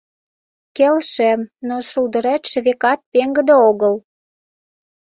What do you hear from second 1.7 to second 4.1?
шулдыретше, векат, пеҥгыде огыл.